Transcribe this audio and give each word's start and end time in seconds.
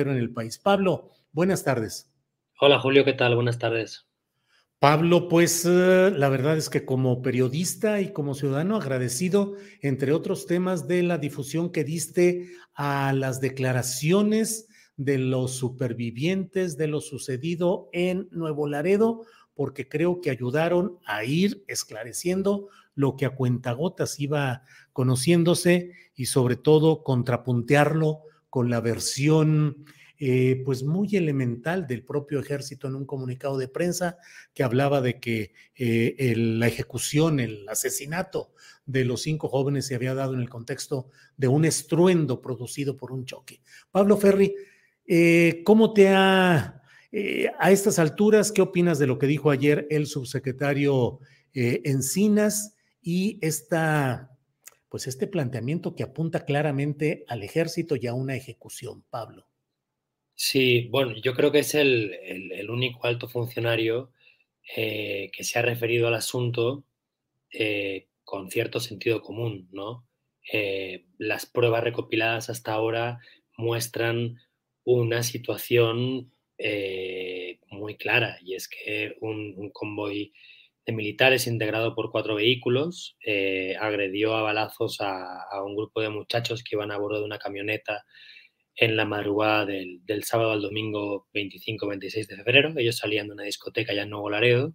En 0.00 0.10
el 0.10 0.30
país. 0.30 0.58
Pablo, 0.58 1.10
buenas 1.32 1.64
tardes. 1.64 2.12
Hola 2.60 2.78
Julio, 2.78 3.04
¿qué 3.04 3.14
tal? 3.14 3.34
Buenas 3.34 3.58
tardes. 3.58 4.06
Pablo, 4.78 5.28
pues 5.28 5.64
eh, 5.64 6.12
la 6.14 6.28
verdad 6.28 6.58
es 6.58 6.68
que 6.68 6.84
como 6.84 7.22
periodista 7.22 8.02
y 8.02 8.12
como 8.12 8.34
ciudadano 8.34 8.76
agradecido, 8.76 9.54
entre 9.80 10.12
otros 10.12 10.46
temas, 10.46 10.86
de 10.86 11.02
la 11.02 11.16
difusión 11.16 11.72
que 11.72 11.82
diste 11.82 12.50
a 12.74 13.14
las 13.14 13.40
declaraciones 13.40 14.68
de 14.98 15.16
los 15.16 15.52
supervivientes 15.52 16.76
de 16.76 16.88
lo 16.88 17.00
sucedido 17.00 17.88
en 17.92 18.28
Nuevo 18.32 18.68
Laredo, 18.68 19.22
porque 19.54 19.88
creo 19.88 20.20
que 20.20 20.28
ayudaron 20.28 20.98
a 21.06 21.24
ir 21.24 21.64
esclareciendo 21.68 22.68
lo 22.94 23.16
que 23.16 23.24
a 23.24 23.30
cuentagotas 23.30 24.20
iba 24.20 24.62
conociéndose 24.92 25.92
y 26.14 26.26
sobre 26.26 26.56
todo 26.56 27.02
contrapuntearlo 27.02 28.20
con 28.56 28.70
la 28.70 28.80
versión 28.80 29.84
eh, 30.18 30.62
pues 30.64 30.82
muy 30.82 31.14
elemental 31.14 31.86
del 31.86 32.02
propio 32.02 32.40
ejército 32.40 32.88
en 32.88 32.94
un 32.94 33.04
comunicado 33.04 33.58
de 33.58 33.68
prensa 33.68 34.16
que 34.54 34.62
hablaba 34.62 35.02
de 35.02 35.20
que 35.20 35.52
eh, 35.74 36.32
la 36.34 36.66
ejecución, 36.66 37.38
el 37.38 37.68
asesinato 37.68 38.54
de 38.86 39.04
los 39.04 39.20
cinco 39.20 39.48
jóvenes 39.48 39.86
se 39.86 39.94
había 39.94 40.14
dado 40.14 40.32
en 40.32 40.40
el 40.40 40.48
contexto 40.48 41.10
de 41.36 41.48
un 41.48 41.66
estruendo 41.66 42.40
producido 42.40 42.96
por 42.96 43.12
un 43.12 43.26
choque. 43.26 43.60
Pablo 43.90 44.16
Ferri, 44.16 44.54
eh, 45.06 45.60
¿cómo 45.62 45.92
te 45.92 46.08
ha, 46.08 46.80
a 47.58 47.70
estas 47.70 47.98
alturas, 47.98 48.52
qué 48.52 48.62
opinas 48.62 48.98
de 48.98 49.06
lo 49.06 49.18
que 49.18 49.26
dijo 49.26 49.50
ayer 49.50 49.86
el 49.90 50.06
subsecretario 50.06 51.20
Encinas 51.52 52.74
y 53.02 53.38
esta 53.42 54.35
pues 54.96 55.08
este 55.08 55.26
planteamiento 55.26 55.94
que 55.94 56.04
apunta 56.04 56.46
claramente 56.46 57.26
al 57.28 57.42
ejército 57.42 57.96
y 57.96 58.06
a 58.06 58.14
una 58.14 58.34
ejecución, 58.34 59.04
Pablo. 59.10 59.46
Sí, 60.34 60.88
bueno, 60.90 61.14
yo 61.20 61.34
creo 61.34 61.52
que 61.52 61.58
es 61.58 61.74
el, 61.74 62.66
único 62.70 63.06
alto 63.06 63.28
funcionario 63.28 64.10
eh, 64.74 65.30
que 65.34 65.44
se 65.44 65.58
ha 65.58 65.62
referido 65.62 66.08
al 66.08 66.14
asunto 66.14 66.86
eh, 67.52 68.06
con 68.24 68.50
cierto 68.50 68.80
sentido 68.80 69.20
común, 69.20 69.68
¿no? 69.70 70.08
Eh, 70.50 71.04
las 71.18 71.44
pruebas 71.44 71.84
recopiladas 71.84 72.48
hasta 72.48 72.72
ahora 72.72 73.20
muestran 73.58 74.38
una 74.82 75.22
situación 75.22 76.32
muy 77.68 77.98
clara 77.98 78.38
y 78.42 78.54
es 78.54 78.66
que 78.66 79.14
un, 79.20 79.68
convoy 79.74 80.32
de 80.86 80.92
militares 80.92 81.46
integrado 81.48 81.94
por 81.94 82.12
cuatro 82.12 82.36
vehículos 82.36 83.18
agredió 83.80 84.36
a 84.36 84.42
balazos 84.42 85.00
a, 85.00 85.42
a, 85.42 85.64
un 85.64 85.76
grupo 85.76 86.00
de 86.00 86.10
muchachos 86.10 86.62
que 86.62 86.76
iban 86.76 86.92
a 86.92 86.98
bordo 86.98 87.18
de 87.18 87.24
una 87.24 87.38
camioneta 87.38 88.04
en 88.76 88.96
la 88.96 89.06
madrugada 89.06 89.64
del, 89.64 90.24
sábado 90.24 90.52
al 90.52 90.60
domingo 90.60 91.26
25-26 91.34 92.26
de 92.26 92.36
febrero. 92.36 92.74
Ellos 92.76 92.98
salían 92.98 93.26
de 93.26 93.32
una 93.32 93.44
discoteca 93.44 93.94
ya 93.94 94.02
en 94.02 94.10
Nuevo 94.10 94.30
Laredo 94.30 94.74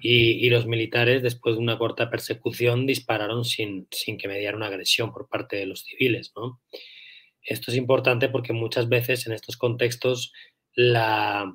y, 0.00 0.48
los 0.50 0.66
militares, 0.66 1.22
después 1.22 1.54
de 1.54 1.60
una 1.60 1.78
corta 1.78 2.10
persecución, 2.10 2.86
dispararon 2.86 3.44
sin, 3.44 3.86
sin 3.90 4.18
que 4.18 4.28
mediara 4.28 4.56
una 4.56 4.66
agresión 4.66 5.12
por 5.12 5.28
parte 5.28 5.56
de 5.56 5.66
los 5.66 5.84
civiles. 5.84 6.32
¿no? 6.34 6.60
Esto 7.42 7.70
es 7.70 7.76
importante 7.76 8.28
porque 8.28 8.52
muchas 8.52 8.88
veces 8.88 9.26
en 9.26 9.32
estos 9.32 9.56
contextos 9.56 10.32
la, 10.74 11.54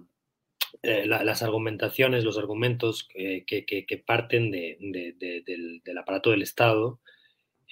eh, 0.82 1.06
las 1.06 1.44
argumentaciones, 1.44 2.24
los 2.24 2.38
argumentos 2.38 3.08
que, 3.08 3.44
que, 3.46 3.98
parten 3.98 4.52
de, 4.52 4.78
del, 4.80 5.98
aparato 5.98 6.32
del 6.32 6.42
Estado 6.42 7.02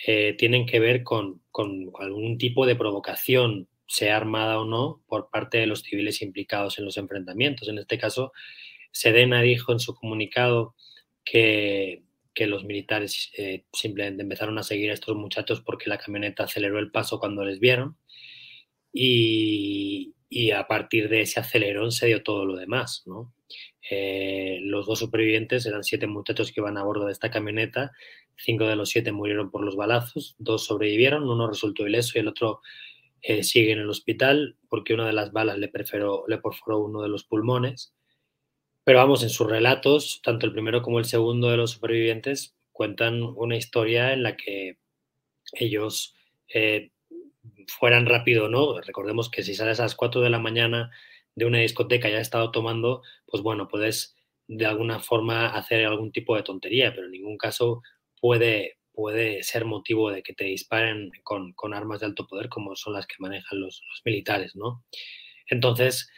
eh, 0.06 0.36
tienen 0.38 0.66
que 0.66 0.80
ver 0.80 1.04
con, 1.04 1.42
con, 1.50 1.92
algún 2.00 2.38
tipo 2.38 2.66
de 2.66 2.76
provocación 2.76 3.70
sea 3.88 4.18
armada 4.18 4.60
o 4.60 4.66
no, 4.66 5.02
por 5.08 5.30
parte 5.30 5.58
de 5.58 5.68
los 5.68 5.82
civiles 5.84 6.22
implicados 6.22 6.78
en 6.78 6.86
los 6.86 6.98
enfrentamientos. 6.98 7.70
En 7.70 7.78
este 7.78 7.98
caso, 7.98 8.34
Sedena 8.92 9.42
dijo 9.42 9.72
en 9.72 9.80
su 9.80 9.96
comunicado 9.96 10.76
que, 11.24 12.04
los 12.40 12.66
militares 12.66 13.32
eh, 13.36 13.66
simplemente 13.74 14.22
empezaron 14.22 14.60
a 14.60 14.64
seguir 14.64 14.92
a 14.92 14.94
estos 14.94 15.16
muchachos 15.16 15.62
porque 15.62 15.90
la 15.90 15.98
camioneta 15.98 16.44
aceleró 16.44 16.78
el 16.78 16.92
paso 16.92 17.20
cuando 17.20 17.44
les 17.44 17.60
vieron 17.60 17.98
y, 18.94 20.14
a 20.52 20.68
partir 20.68 21.10
de 21.10 21.22
ese 21.22 21.40
acelerón 21.40 21.92
se 21.92 22.08
dio 22.08 22.24
todo 22.24 22.46
lo 22.46 22.56
demás. 22.56 23.04
Eh, 23.90 24.60
los 24.62 24.86
dos 24.86 25.00
supervivientes 25.00 25.66
eran 25.66 25.84
siete 25.84 26.08
muchachos 26.08 26.52
que 26.52 26.62
iban 26.62 26.78
a 26.78 26.84
bordo 26.84 27.06
de 27.06 27.12
esta 27.12 27.32
camioneta, 27.32 27.92
cinco 28.36 28.66
de 28.66 28.76
los 28.76 28.90
siete 28.90 29.12
murieron 29.12 29.50
por 29.50 29.64
los 29.64 29.76
balazos, 29.76 30.36
dos 30.38 30.66
sobrevivieron, 30.66 31.30
uno 31.30 31.48
resultó 31.48 31.88
ileso 31.88 32.14
y 32.16 32.22
el 32.22 32.28
otro 32.28 32.62
eh, 33.22 33.44
sigue 33.44 33.72
en 33.72 33.80
el 33.80 33.90
hospital 33.90 34.58
porque 34.70 34.94
una 34.94 35.08
de 35.08 35.14
las 35.14 35.32
balas 35.32 35.58
le, 35.58 35.68
le 35.68 36.38
perforó 36.38 36.80
uno 36.80 37.02
de 37.02 37.10
los 37.10 37.24
pulmones. 37.24 37.94
Pero 38.84 39.00
vamos, 39.00 39.24
en 39.24 39.30
sus 39.30 39.50
relatos, 39.50 40.22
tanto 40.24 40.46
el 40.46 40.54
primero 40.54 40.82
como 40.82 41.00
el 41.00 41.06
segundo 41.06 41.50
de 41.50 41.58
los 41.58 41.72
supervivientes 41.72 42.56
cuentan 42.72 43.22
una 43.22 43.58
historia 43.58 44.14
en 44.14 44.24
la 44.24 44.38
que 44.38 44.78
ellos 45.54 46.16
eh, 46.54 46.92
fueran 47.68 48.06
rápido, 48.06 48.50
¿no? 48.50 48.80
Recordemos 48.82 49.30
que 49.30 49.44
si 49.44 49.56
sales 49.56 49.80
a 49.80 49.84
las 49.84 49.96
4 49.96 50.22
de 50.22 50.30
la 50.30 50.40
mañana 50.40 50.92
de 51.36 51.46
una 51.46 51.60
discoteca 51.60 52.10
y 52.10 52.14
has 52.14 52.22
estado 52.22 52.52
tomando, 52.52 53.04
pues 53.28 53.44
bueno, 53.44 53.68
puedes 53.68 54.16
de 54.48 54.66
alguna 54.66 55.00
forma 55.00 55.48
hacer 55.50 55.86
algún 55.86 56.12
tipo 56.12 56.36
de 56.36 56.44
tontería, 56.44 56.94
pero 56.94 57.06
en 57.06 57.12
ningún 57.12 57.38
caso 57.38 57.82
puede, 58.20 58.78
puede 58.94 59.44
ser 59.44 59.66
motivo 59.66 60.10
de 60.10 60.24
que 60.24 60.34
te 60.34 60.46
disparen 60.46 61.12
con, 61.24 61.54
armas 61.74 62.00
de 62.00 62.08
alto 62.08 62.26
poder 62.28 62.50
como 62.50 62.76
son 62.76 62.94
las 62.94 63.06
que 63.06 63.16
manejan 63.20 63.60
los, 63.62 63.84
militares, 64.06 64.56
¿no? 64.56 64.84
Entonces, 65.48 66.10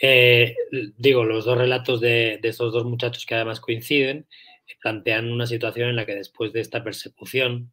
eh, 0.00 0.54
digo, 0.98 1.24
los 1.24 1.44
dos 1.44 1.56
relatos 1.56 2.00
de, 2.00 2.38
estos 2.42 2.72
dos 2.72 2.84
muchachos 2.84 3.24
que 3.24 3.34
además 3.34 3.60
coinciden 3.60 4.28
eh, 4.66 4.74
plantean 4.82 5.32
una 5.32 5.46
situación 5.46 5.88
en 5.88 5.96
la 5.96 6.06
que 6.06 6.14
después 6.14 6.52
de 6.52 6.60
esta 6.60 6.84
persecución 6.84 7.72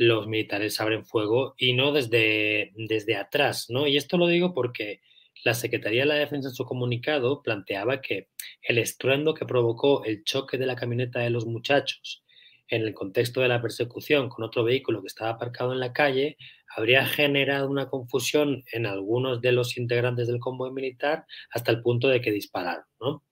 los 0.00 0.26
militares 0.26 0.80
abren 0.80 1.04
fuego 1.04 1.54
y 1.58 1.74
no 1.74 1.92
desde, 1.92 2.72
desde 2.74 3.16
atrás, 3.16 3.66
¿no? 3.68 3.86
Y 3.86 3.98
esto 3.98 4.16
lo 4.16 4.28
digo 4.28 4.54
porque 4.54 5.02
la 5.44 5.52
Secretaría 5.52 6.02
de 6.02 6.06
la 6.06 6.14
Defensa 6.14 6.48
en 6.48 6.54
su 6.54 6.64
comunicado 6.64 7.42
planteaba 7.42 8.00
que 8.00 8.28
el 8.62 8.78
estruendo 8.78 9.34
que 9.34 9.44
provocó 9.44 10.02
el 10.04 10.24
choque 10.24 10.56
de 10.56 10.64
la 10.64 10.74
camioneta 10.74 11.20
de 11.20 11.28
los 11.28 11.44
muchachos 11.44 12.24
en 12.68 12.80
el 12.80 12.94
contexto 12.94 13.42
de 13.42 13.48
la 13.48 13.60
persecución 13.60 14.30
con 14.30 14.42
otro 14.42 14.64
vehículo 14.64 15.02
que 15.02 15.08
estaba 15.08 15.32
aparcado 15.32 15.74
en 15.74 15.80
la 15.80 15.92
calle, 15.92 16.38
habría 16.74 17.04
generado 17.04 17.68
una 17.68 17.90
confusión 17.90 18.64
en 18.72 18.86
algunos 18.86 19.42
de 19.42 19.52
los 19.52 19.76
integrantes 19.76 20.28
del 20.28 20.40
convoy 20.40 20.72
militar 20.72 21.26
hasta 21.50 21.72
el 21.72 21.82
punto 21.82 22.08
de 22.08 22.22
que 22.22 22.32
dispararon. 22.32 22.84
¿no? 23.00 23.22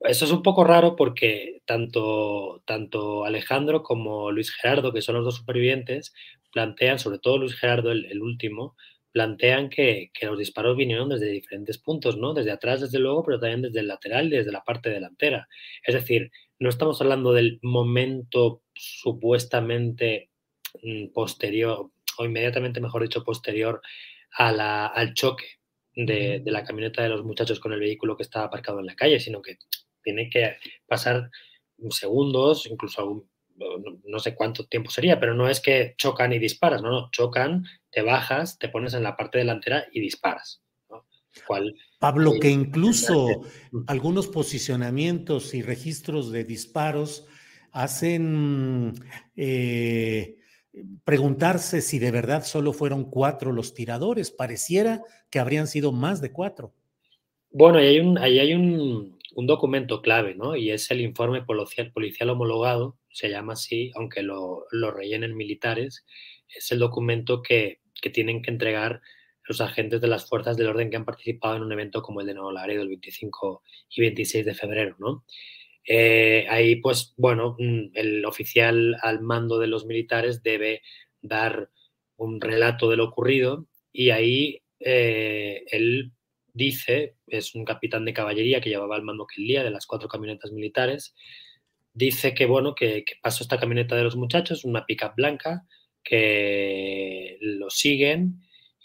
Eso 0.00 0.24
es 0.24 0.30
un 0.30 0.42
poco 0.42 0.62
raro 0.62 0.94
porque 0.94 1.60
tanto, 1.66 2.62
tanto 2.66 3.24
Alejandro 3.24 3.82
como 3.82 4.30
Luis 4.30 4.52
Gerardo, 4.52 4.92
que 4.92 5.02
son 5.02 5.16
los 5.16 5.24
dos 5.24 5.36
supervivientes, 5.36 6.14
plantean, 6.52 6.98
sobre 6.98 7.18
todo 7.18 7.38
Luis 7.38 7.56
Gerardo, 7.56 7.90
el, 7.90 8.22
último, 8.22 8.76
plantean 9.12 9.70
que, 9.70 10.10
los 10.22 10.38
disparos 10.38 10.76
vinieron 10.76 11.08
desde 11.08 11.30
diferentes 11.30 11.78
puntos, 11.78 12.16
¿no? 12.16 12.32
Desde 12.32 12.52
atrás, 12.52 12.80
desde 12.80 13.00
luego, 13.00 13.24
pero 13.24 13.40
también 13.40 13.62
desde 13.62 13.80
el 13.80 13.88
lateral 13.88 14.28
y 14.28 14.36
desde 14.36 14.52
la 14.52 14.62
parte 14.62 14.90
delantera. 14.90 15.48
Es 15.84 15.94
decir, 15.94 16.30
no 16.60 16.68
estamos 16.68 17.00
hablando 17.00 17.32
del 17.32 17.58
momento 17.62 18.62
supuestamente 18.74 20.30
mm, 20.82 21.08
posterior, 21.12 21.90
o 22.18 22.24
inmediatamente, 22.24 22.80
mejor 22.80 23.02
dicho, 23.02 23.24
posterior 23.24 23.80
al 24.36 25.14
choque 25.14 25.46
de, 25.96 26.40
de, 26.44 26.50
la 26.52 26.64
camioneta 26.64 27.02
de 27.02 27.08
los 27.08 27.24
muchachos 27.24 27.60
con 27.60 27.72
el 27.72 27.80
vehículo 27.80 28.16
que 28.16 28.22
estaba 28.22 28.46
aparcado 28.46 28.78
en 28.80 28.86
la 28.86 28.94
calle, 28.94 29.18
sino 29.18 29.42
que 29.42 29.58
tiene 30.08 30.30
que 30.30 30.56
pasar 30.86 31.30
segundos, 31.90 32.66
incluso 32.66 33.26
no, 34.06 34.18
sé 34.18 34.34
cuánto 34.34 34.64
tiempo 34.64 34.90
sería, 34.90 35.20
pero 35.20 35.34
no 35.34 35.50
es 35.50 35.60
que 35.60 35.94
chocan 35.98 36.32
y 36.32 36.38
disparas, 36.38 36.80
no, 36.80 36.90
no, 36.90 37.10
chocan, 37.10 37.66
te 37.90 38.00
bajas, 38.00 38.58
te 38.58 38.70
pones 38.70 38.94
en 38.94 39.02
la 39.02 39.18
parte 39.18 39.36
delantera 39.36 39.84
y 39.92 40.00
disparas. 40.00 40.62
Pablo, 42.00 42.32
que 42.40 42.48
incluso 42.48 43.42
algunos 43.86 44.28
posicionamientos 44.28 45.52
y 45.52 45.60
registros 45.60 46.32
de 46.32 46.44
disparos 46.44 47.26
hacen 47.70 48.94
eh, 49.36 50.38
preguntarse 51.04 51.82
si 51.82 51.98
de 51.98 52.10
verdad 52.10 52.44
solo 52.44 52.72
fueron 52.72 53.10
cuatro 53.10 53.52
los 53.52 53.74
tiradores. 53.74 54.30
Pareciera 54.30 55.02
que 55.28 55.38
habrían 55.38 55.66
sido 55.66 55.92
más 55.92 56.22
de 56.22 56.32
cuatro. 56.32 56.72
Bueno, 57.50 57.78
ahí 57.78 57.86
hay 57.86 58.00
un, 58.00 58.18
ahí 58.18 58.38
hay 58.38 58.54
un, 58.54 59.17
un 59.34 59.46
documento 59.46 60.02
clave, 60.02 60.34
¿no? 60.34 60.56
Y 60.56 60.70
es 60.70 60.90
el 60.90 61.00
informe 61.00 61.42
policial, 61.42 61.92
policial 61.92 62.30
homologado, 62.30 62.98
se 63.10 63.28
llama 63.28 63.54
así, 63.54 63.90
aunque 63.94 64.22
lo, 64.22 64.66
lo 64.70 64.90
rellenen 64.90 65.36
militares, 65.36 66.04
es 66.54 66.72
el 66.72 66.78
documento 66.78 67.42
que, 67.42 67.80
que, 68.00 68.10
tienen 68.10 68.42
que 68.42 68.50
entregar 68.50 69.00
los 69.44 69.60
agentes 69.60 70.00
de 70.00 70.08
las 70.08 70.28
fuerzas 70.28 70.56
del 70.56 70.68
orden 70.68 70.90
que 70.90 70.96
han 70.96 71.04
participado 71.04 71.56
en 71.56 71.62
un 71.62 71.72
evento 71.72 72.02
como 72.02 72.20
el 72.20 72.26
de 72.26 72.34
Nuevo 72.34 72.52
Laredo 72.52 72.82
el 72.82 72.88
25 72.88 73.62
y 73.90 74.00
26 74.00 74.46
de 74.46 74.54
febrero, 74.54 74.96
¿no? 74.98 75.24
Eh, 75.86 76.46
ahí, 76.50 76.76
pues, 76.76 77.14
bueno, 77.16 77.56
mm, 77.58 77.90
el 77.94 78.24
oficial 78.26 78.96
al 79.02 79.22
mando 79.22 79.58
de 79.58 79.68
los 79.68 79.86
militares 79.86 80.42
debe 80.42 80.82
dar 81.22 81.70
un 82.16 82.40
relato 82.40 82.90
de 82.90 82.96
lo 82.98 83.04
ocurrido 83.04 83.66
y 83.92 84.10
ahí 84.10 84.62
eh, 84.80 85.64
él 85.70 86.12
dice, 86.58 87.16
es 87.26 87.54
un 87.54 87.64
capitán 87.64 88.04
de 88.04 88.12
caballería 88.12 88.60
que 88.60 88.68
llevaba 88.68 88.96
el 88.96 89.02
mando 89.02 89.24
aquel 89.24 89.46
día 89.46 89.64
de 89.64 89.70
las 89.70 89.86
cuatro 89.86 90.08
camionetas 90.08 90.52
militares, 90.52 91.14
dice 91.94 92.34
que, 92.34 92.44
bueno, 92.44 92.74
que, 92.74 93.04
pasó 93.22 93.42
esta 93.42 93.58
camioneta 93.58 93.96
de 93.96 94.04
los 94.04 94.16
muchachos, 94.16 94.64
una 94.64 94.84
pickup 94.84 95.14
blanca, 95.16 95.66
que 96.04 97.38
lo 97.40 97.70
siguen, 97.70 98.42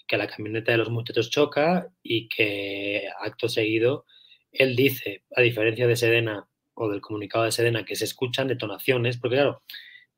que 0.07 0.17
la 0.17 0.27
camioneta 0.27 0.71
de 0.71 0.77
los 0.77 0.89
muchachos 0.89 1.29
choca 1.29 1.89
y 2.01 2.29
que 2.29 3.07
acto 3.21 3.49
seguido 3.49 4.05
él 4.53 4.75
dice, 4.75 5.23
a 5.35 5.41
diferencia 5.41 5.87
de 5.87 5.95
Sedena 5.95 6.47
o 6.75 6.89
del 6.89 7.01
comunicado 7.01 7.45
de 7.45 7.51
Sedena, 7.51 7.85
que 7.85 7.95
se 7.95 8.05
escuchan 8.05 8.47
detonaciones, 8.47 9.17
porque 9.17 9.35
claro, 9.37 9.63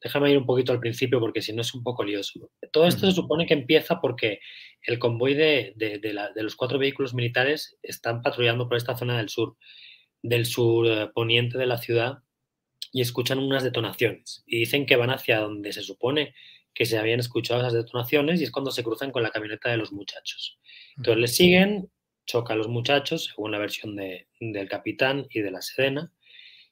déjame 0.06 0.30
ir 0.30 0.38
un 0.38 0.46
poquito 0.46 0.72
al 0.72 0.80
principio 0.80 1.20
porque 1.20 1.42
si 1.42 1.52
no 1.52 1.62
es 1.62 1.74
un 1.74 1.82
poco 1.82 2.04
lioso. 2.04 2.52
Todo 2.72 2.86
esto 2.86 3.08
se 3.08 3.12
supone 3.12 3.48
que 3.48 3.56
empieza 3.56 4.00
porque 4.00 4.40
el 4.84 5.00
convoy 5.00 5.34
de, 5.34 5.74
los 6.36 6.56
cuatro 6.56 6.78
vehículos 6.78 7.16
militares 7.16 7.80
están 7.82 8.22
patrullando 8.22 8.68
por 8.68 8.78
esta 8.78 8.96
zona 8.96 9.18
del 9.18 9.30
sur, 9.30 9.58
del 10.22 10.46
sur 10.46 10.86
eh, 10.86 11.08
poniente 11.12 11.58
de 11.58 11.66
la 11.66 11.80
ciudad 11.80 12.20
y 12.92 13.02
escuchan 13.02 13.40
unas 13.40 13.64
detonaciones 13.64 14.44
y 14.46 14.60
dicen 14.60 14.86
que 14.86 14.96
van 14.96 15.10
hacia 15.10 15.40
donde 15.40 15.74
se 15.74 15.82
supone 15.82 16.36
que 16.76 16.86
se 16.86 17.00
habían 17.00 17.20
escuchado 17.20 17.62
esas 17.62 17.74
detonaciones 17.74 18.40
y 18.40 18.44
es 18.44 18.52
cuando 18.52 18.70
se 18.70 18.84
cruzan 18.84 19.10
con 19.10 19.24
la 19.24 19.32
camioneta 19.32 19.72
de 19.72 19.78
los 19.78 19.92
muchachos. 19.92 20.60
Entonces 20.98 21.20
les 21.20 21.36
siguen, 21.36 21.90
chocan 22.28 22.60
los 22.60 22.68
muchachos, 22.68 23.32
según 23.34 23.54
la 23.54 23.58
versión 23.58 23.96
del 23.96 24.70
capitán 24.70 25.26
y 25.32 25.40
de 25.40 25.50
la 25.50 25.64
Sedena, 25.64 26.12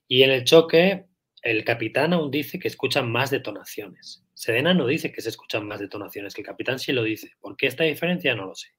y 0.07 0.21
en 0.21 0.30
el 0.30 0.44
choque 0.44 1.07
el 1.44 1.66
capitán 1.66 2.13
aún 2.13 2.31
dice 2.31 2.57
que 2.57 2.69
escuchan 2.69 3.12
más 3.12 3.30
detonaciones. 3.30 4.25
Sedena 4.34 4.74
no 4.74 4.88
dice 4.88 5.12
que 5.12 5.22
se 5.22 5.30
escuchan 5.30 5.68
más 5.68 5.80
detonaciones, 5.80 6.34
que 6.34 6.42
el 6.42 6.48
capitán 6.48 6.80
sí 6.80 6.94
lo 6.94 7.04
dice. 7.04 7.31
¿Por 7.42 7.57
qué 7.57 7.68
esta 7.68 7.84
diferencia? 7.84 8.34
No 8.34 8.45
lo 8.45 8.56
sé. 8.56 8.69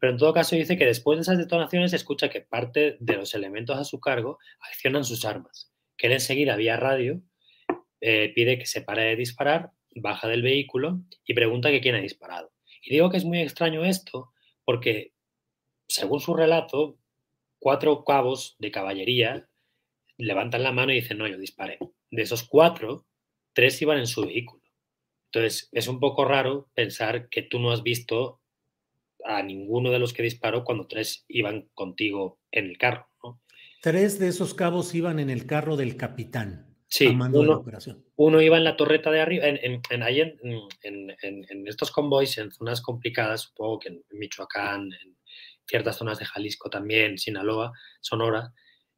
Pero 0.00 0.12
en 0.12 0.18
todo 0.18 0.32
caso 0.32 0.56
dice 0.56 0.76
que 0.76 0.86
después 0.86 1.18
de 1.18 1.22
esas 1.22 1.38
detonaciones 1.38 1.90
se 1.90 1.96
escucha 1.96 2.30
que 2.30 2.40
parte 2.40 2.96
de 2.98 3.16
los 3.16 3.34
elementos 3.34 3.78
a 3.78 3.84
su 3.84 4.00
cargo 4.00 4.38
accionan 4.60 5.04
sus 5.04 5.24
armas. 5.24 5.70
Que 5.96 6.06
él 6.06 6.14
enseguida, 6.14 6.56
vía 6.56 6.76
radio, 6.76 7.22
eh, 8.00 8.32
pide 8.34 8.58
que 8.58 8.66
se 8.66 8.82
pare 8.82 9.04
de 9.04 9.16
disparar, 9.16 9.70
baja 9.94 10.26
del 10.28 10.42
vehículo 10.42 11.02
y 11.24 11.34
pregunta 11.34 11.68
quién 11.80 11.94
ha 11.94 12.00
disparado. 12.00 12.52
Y 12.82 12.90
digo 12.90 13.10
que 13.10 13.18
es 13.18 13.24
muy 13.24 13.40
extraño 13.40 13.84
esto 13.84 14.32
porque, 14.64 15.12
según 15.86 16.20
su 16.20 16.34
relato, 16.34 16.98
cuatro 17.58 18.02
cabos 18.02 18.56
de 18.58 18.72
caballería 18.72 19.48
levantan 20.22 20.62
la 20.62 20.72
mano 20.72 20.92
y 20.92 20.96
dicen, 20.96 21.18
no, 21.18 21.26
yo 21.26 21.38
disparé. 21.38 21.78
De 22.10 22.22
esos 22.22 22.44
cuatro, 22.44 23.06
tres 23.52 23.80
iban 23.82 23.98
en 23.98 24.06
su 24.06 24.24
vehículo. 24.24 24.62
Entonces, 25.32 25.68
es 25.72 25.88
un 25.88 25.98
poco 25.98 26.24
raro 26.24 26.70
pensar 26.74 27.28
que 27.28 27.42
tú 27.42 27.58
no 27.58 27.72
has 27.72 27.82
visto 27.82 28.40
a 29.24 29.42
ninguno 29.42 29.90
de 29.90 29.98
los 29.98 30.12
que 30.12 30.22
disparó 30.22 30.64
cuando 30.64 30.86
tres 30.86 31.24
iban 31.28 31.68
contigo 31.74 32.40
en 32.50 32.66
el 32.66 32.78
carro. 32.78 33.08
Tres 33.80 34.18
de 34.18 34.28
esos 34.28 34.54
cabos 34.54 34.94
iban 34.94 35.18
en 35.18 35.28
el 35.28 35.46
carro 35.46 35.76
del 35.76 35.96
capitán. 35.96 36.72
Sí, 36.86 37.06
uno, 37.06 37.64
uno, 38.16 38.40
iba 38.42 38.58
en 38.58 38.64
la 38.64 38.76
torreta 38.76 39.10
de 39.10 39.20
arriba, 39.20 39.46
en, 39.46 39.58
en, 39.62 39.82
en, 41.22 41.66
estos 41.66 41.90
convoys, 41.90 42.36
en 42.36 42.52
zonas 42.52 42.82
complicadas, 42.82 43.40
supongo 43.40 43.78
que 43.78 43.88
en 43.88 44.04
Michoacán, 44.10 44.92
en 44.92 45.16
ciertas 45.66 45.96
zonas 45.96 46.18
de 46.18 46.26
Jalisco 46.26 46.68
también, 46.68 47.16
Sinaloa, 47.16 47.72
Sonora, 48.02 48.52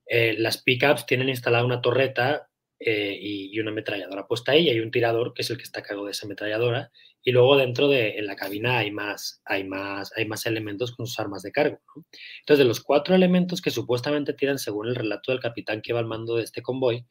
eh, 0.07 0.35
las 0.39 0.63
pickups 0.63 1.07
tienen 1.07 1.29
instalada 1.29 1.65
una 1.65 1.81
torreta 1.81 2.49
eh, 2.79 3.17
y, 3.19 3.59
una 3.61 3.71
ametralladora 3.71 4.27
puesta 4.27 4.53
ahí 4.53 4.67
y 4.67 4.71
hay 4.71 4.81
un 4.81 4.91
tirador 4.91 5.33
que 5.33 5.43
es 5.43 5.51
el 5.51 5.57
que 5.57 5.63
está 5.63 5.81
a 5.81 5.83
cargo 5.83 6.05
de 6.05 6.11
esa 6.11 6.27
ametralladora 6.27 6.91
y 7.23 7.33
luego 7.33 7.57
dentro 7.57 7.89
de 7.89 8.19
en 8.19 8.27
la 8.27 8.37
cabina 8.37 8.79
hay 8.79 8.91
más, 8.91 9.41
hay 9.47 9.65
más, 9.65 10.13
hay 10.17 10.27
más 10.27 10.45
elementos 10.45 10.95
con 10.95 11.07
sus 11.07 11.19
armas 11.19 11.43
de 11.43 11.53
cargo. 11.53 11.81
Entonces, 12.41 12.59
de 12.59 12.69
los 12.69 12.83
cuatro 12.83 13.15
elementos 13.15 13.63
que 13.63 13.71
supuestamente 13.71 14.35
tiran 14.35 14.59
según 14.59 14.89
el 14.89 14.95
relato 14.95 15.33
del 15.33 15.41
capitán 15.41 15.81
que 15.81 15.95
va 15.95 16.01
al 16.01 16.07
mando 16.07 16.37
de 16.37 16.43
este 16.45 16.61
convoy, 16.61 17.07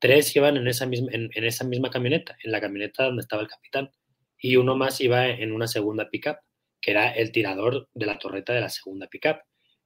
tres 0.00 0.34
iban 0.34 0.56
en 0.56 0.66
esa 0.66 0.86
misma, 0.86 1.12
en, 1.12 1.30
esa 1.44 1.64
misma 1.64 1.90
camioneta, 1.90 2.36
en 2.42 2.50
la 2.50 2.60
camioneta 2.60 3.04
donde 3.04 3.22
estaba 3.22 3.42
el 3.42 3.48
capitán, 3.48 3.90
y 4.36 4.56
uno 4.56 4.74
más 4.74 5.00
iba 5.00 5.28
en 5.28 5.52
una 5.52 5.68
segunda 5.68 6.10
pickup, 6.10 6.38
que 6.80 6.90
era 6.90 7.12
el 7.12 7.30
tirador 7.30 7.88
de 7.94 8.06
la 8.06 8.18
torreta 8.18 8.52
de 8.52 8.62
la 8.62 8.68
segunda 8.68 9.06
pickup, 9.06 9.36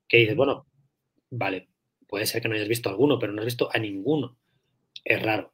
que 0.08 0.16
dice, 0.18 0.34
bueno, 0.34 0.66
vale, 1.30 1.68
puede 2.06 2.26
ser 2.26 2.42
que 2.42 2.48
no 2.48 2.54
hayas 2.54 2.68
visto 2.68 2.88
alguno, 2.88 3.18
pero 3.18 3.32
no 3.32 3.40
has 3.40 3.46
visto 3.46 3.68
a 3.72 3.78
ninguno. 3.78 4.36
Es 5.04 5.22
raro. 5.22 5.52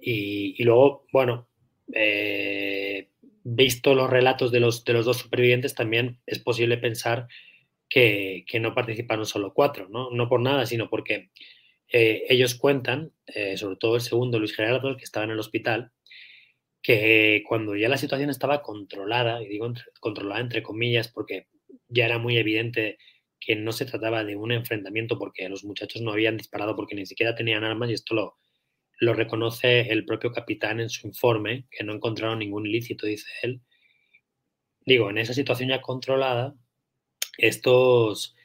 Y, 0.00 0.62
luego, 0.64 1.06
bueno, 1.12 1.46
eh, 1.92 3.08
visto 3.44 3.94
los 3.94 4.10
relatos 4.10 4.50
de 4.50 4.60
los, 4.60 4.84
de 4.84 4.92
los 4.92 5.06
dos 5.06 5.18
supervivientes, 5.18 5.74
también 5.74 6.18
es 6.26 6.38
posible 6.38 6.76
pensar 6.76 7.28
que, 7.88 8.44
no 8.60 8.74
participaron 8.74 9.26
solo 9.26 9.52
cuatro, 9.52 9.88
¿no? 9.88 10.10
No 10.10 10.28
por 10.28 10.40
nada, 10.40 10.66
sino 10.66 10.88
porque 10.88 11.30
eh, 11.88 12.24
ellos 12.28 12.54
cuentan, 12.54 13.12
eh, 13.26 13.56
sobre 13.56 13.76
todo 13.76 13.96
el 13.96 14.00
segundo, 14.00 14.38
Luis 14.38 14.56
Gerardo, 14.56 14.96
que 14.96 15.04
estaba 15.04 15.24
en 15.24 15.32
el 15.32 15.38
hospital, 15.38 15.92
que 16.82 17.44
cuando 17.46 17.76
ya 17.76 17.88
la 17.88 17.98
situación 17.98 18.30
estaba 18.30 18.62
controlada, 18.62 19.42
y 19.42 19.46
digo 19.46 19.72
controlada 20.00 20.40
entre 20.40 20.62
comillas, 20.62 21.08
porque 21.08 21.46
ya 21.88 22.06
era 22.06 22.18
muy 22.18 22.38
evidente 22.38 22.98
que 23.44 23.56
no 23.56 23.72
se 23.72 23.86
trataba 23.86 24.24
de 24.24 24.36
un 24.36 24.52
enfrentamiento 24.52 25.18
porque 25.18 25.48
los 25.48 25.64
muchachos 25.64 26.00
no 26.00 26.12
habían 26.12 26.36
disparado 26.36 26.76
porque 26.76 26.94
ni 26.94 27.06
siquiera 27.06 27.34
tenían 27.34 27.64
armas 27.64 27.90
y 27.90 27.94
esto 27.94 28.14
lo, 28.14 28.36
lo 28.98 29.14
reconoce 29.14 29.80
el 29.80 30.04
propio 30.04 30.30
capitán 30.32 30.78
en 30.78 30.88
su 30.88 31.08
informe, 31.08 31.66
que 31.70 31.82
no 31.82 31.92
encontraron 31.92 32.38
ningún 32.38 32.66
ilícito, 32.66 33.04
dice 33.04 33.26
él. 33.42 33.60
Digo, 34.86 35.10
en 35.10 35.18
esa 35.18 35.34
situación 35.34 35.70
ya 35.70 35.80
controlada, 35.80 36.54
estos, 37.36 38.36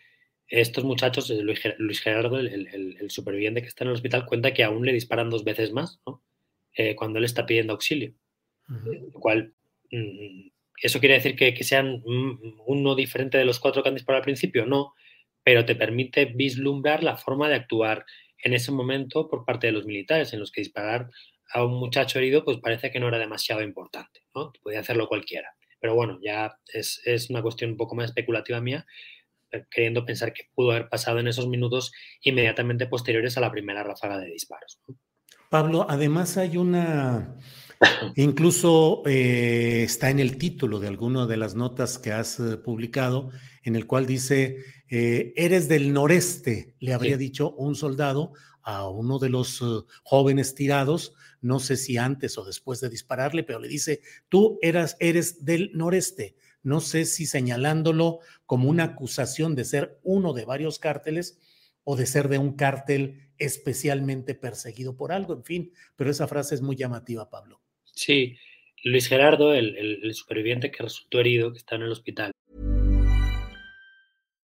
estos 0.47 0.83
muchachos, 0.83 1.29
eh, 1.29 1.41
Luis, 1.43 2.01
Gerardo, 2.01 2.39
el, 2.39 3.11
superviviente 3.11 3.61
que 3.61 3.67
está 3.67 3.83
en 3.83 3.89
el 3.89 3.95
hospital, 3.95 4.25
cuenta 4.25 4.53
que 4.53 4.63
aún 4.63 4.83
le 4.83 4.93
disparan 4.93 5.29
dos 5.29 5.43
veces 5.43 5.71
más, 5.71 6.01
¿no? 6.07 6.23
Eh, 6.75 6.95
cuando 6.95 7.19
él 7.19 7.25
está 7.25 7.45
pidiendo 7.45 7.73
auxilio. 7.73 8.13
Lo 8.67 9.19
cual 9.19 9.53
mm, 9.91 10.49
¿Eso 10.81 10.99
quiere 10.99 11.15
decir 11.15 11.35
que, 11.35 11.63
sean 11.63 12.01
uno 12.05 12.95
diferente 12.95 13.37
de 13.37 13.45
los 13.45 13.59
cuatro 13.59 13.81
que 13.81 13.89
han 13.89 13.95
disparado 13.95 14.21
al 14.21 14.25
principio? 14.25 14.65
No, 14.65 14.93
pero 15.43 15.65
te 15.65 15.75
permite 15.75 16.25
vislumbrar 16.25 17.03
la 17.03 17.17
forma 17.17 17.49
de 17.49 17.55
actuar 17.55 18.05
en 18.43 18.53
ese 18.53 18.71
momento 18.71 19.27
por 19.27 19.43
parte 19.43 19.67
de 19.67 19.73
los 19.73 19.85
militares, 19.85 20.33
en 20.33 20.39
los 20.39 20.51
que 20.51 20.61
disparar 20.61 21.09
a 21.51 21.65
un 21.65 21.79
muchacho 21.79 22.19
herido, 22.19 22.43
pues 22.43 22.57
parece 22.57 22.91
que 22.91 22.99
no 22.99 23.07
era 23.07 23.17
demasiado 23.17 23.61
importante, 23.61 24.21
¿no? 24.35 24.51
Podía 24.61 24.81
hacerlo 24.81 25.07
cualquiera. 25.07 25.49
Pero 25.79 25.95
bueno, 25.95 26.19
ya 26.21 26.57
es, 26.73 27.01
es 27.05 27.29
una 27.29 27.41
cuestión 27.41 27.71
un 27.71 27.77
poco 27.77 27.95
más 27.95 28.05
especulativa 28.05 28.61
mía, 28.61 28.85
eh, 29.51 29.65
queriendo 29.71 30.05
pensar 30.05 30.33
que 30.33 30.43
pudo 30.53 30.71
haber 30.71 30.89
pasado 30.89 31.19
en 31.19 31.27
esos 31.27 31.47
minutos 31.47 31.91
inmediatamente 32.21 32.87
posteriores 32.87 33.37
a 33.37 33.41
la 33.41 33.51
primera 33.51 33.83
ráfaga 33.83 34.19
de 34.19 34.27
disparos. 34.27 34.81
Pablo, 35.49 35.85
además 35.89 36.37
hay 36.37 36.57
una, 36.57 37.37
incluso 38.15 39.03
eh, 39.05 39.83
está 39.83 40.09
en 40.09 40.19
el 40.19 40.37
título 40.37 40.79
de 40.79 40.87
alguna 40.87 41.25
de 41.25 41.37
las 41.37 41.55
notas 41.55 41.97
que 41.97 42.11
has 42.11 42.39
eh, 42.39 42.57
publicado, 42.57 43.29
en 43.63 43.75
el 43.75 43.85
cual 43.85 44.05
dice, 44.05 44.63
eres 44.89 45.67
del 45.67 45.91
noreste, 45.91 46.75
le 46.79 46.93
habría 46.93 47.17
dicho 47.17 47.51
un 47.51 47.75
soldado 47.75 48.31
a 48.61 48.87
uno 48.87 49.19
de 49.19 49.29
los 49.29 49.61
jóvenes 50.03 50.55
tirados, 50.55 51.13
no 51.41 51.59
sé 51.59 51.75
si 51.75 51.97
antes 51.97 52.37
o 52.37 52.45
después 52.45 52.79
de 52.79 52.89
dispararle, 52.89 53.43
pero 53.43 53.59
le 53.59 53.67
dice, 53.67 54.01
tú 54.29 54.57
eras, 54.61 54.95
eres 55.01 55.43
del 55.43 55.71
noreste 55.73 56.37
no 56.67 56.81
sé 56.81 57.05
si 57.05 57.25
señalándolo 57.25 58.19
como 58.45 58.69
una 58.69 58.83
acusación 58.83 59.55
de 59.55 59.63
ser 59.63 60.01
uno 60.03 60.33
de 60.33 60.43
varios 60.43 60.79
cárteles 60.79 61.39
o 61.85 61.95
de 61.95 62.05
ser 62.05 62.27
de 62.27 62.39
un 62.39 62.57
cártel 62.57 63.31
especialmente 63.37 64.35
perseguido 64.35 64.97
por 64.97 65.13
algo, 65.13 65.33
en 65.33 65.45
fin, 65.45 65.73
pero 65.95 66.11
esa 66.11 66.27
frase 66.27 66.55
es 66.55 66.61
muy 66.61 66.75
llamativa, 66.75 67.29
Pablo. 67.29 67.61
Sí, 67.97 68.37
Luis 68.85 69.07
Gerardo, 69.07 69.53
el, 69.53 69.75
el, 70.03 70.13
superviviente 70.13 70.71
que 70.71 70.83
resultó 70.83 71.19
herido, 71.19 71.51
que 71.51 71.57
está 71.57 71.75
en 71.75 71.81
el 71.81 71.91
hospital. 71.91 72.31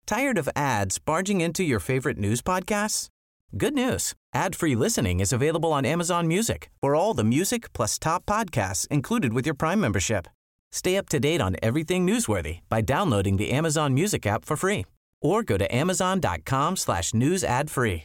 Tired 0.07 0.39
of 0.39 0.49
ads 0.57 0.99
barging 0.99 1.41
into 1.41 1.63
your 1.63 1.81
favorite 1.81 2.19
news 2.19 2.43
podcasts? 2.43 3.09
Good 3.57 3.75
news. 3.75 4.15
Ad-free 4.35 4.75
listening 4.75 5.21
is 5.21 5.33
available 5.33 5.73
on 5.73 5.85
Amazon 5.85 6.27
Music. 6.27 6.71
For 6.83 6.95
all 6.95 7.15
the 7.15 7.25
music 7.25 7.73
plus 7.73 7.99
top 7.99 8.27
podcasts 8.27 8.87
included 8.89 9.33
with 9.33 9.47
your 9.47 9.55
Prime 9.55 9.81
membership. 9.81 10.27
Stay 10.73 10.97
up 10.97 11.09
to 11.11 11.21
date 11.21 11.41
on 11.41 11.57
everything 11.63 12.07
newsworthy 12.07 12.61
by 12.69 12.81
downloading 12.81 13.37
the 13.37 13.51
Amazon 13.51 13.95
Music 13.95 14.27
app 14.27 14.45
for 14.45 14.57
free 14.57 14.85
or 15.23 15.43
go 15.43 15.57
to 15.57 15.75
amazon.com 15.75 16.77
slash 16.77 17.15
news 17.15 17.45
ad 17.45 17.71
free. 17.71 18.05